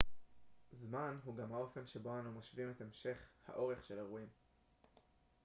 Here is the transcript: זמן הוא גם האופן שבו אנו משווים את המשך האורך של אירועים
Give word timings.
זמן 0.71 1.19
הוא 1.25 1.35
גם 1.37 1.53
האופן 1.53 1.87
שבו 1.87 2.19
אנו 2.19 2.31
משווים 2.39 2.71
את 2.71 2.81
המשך 2.81 3.17
האורך 3.47 3.83
של 3.83 3.97
אירועים 3.99 4.27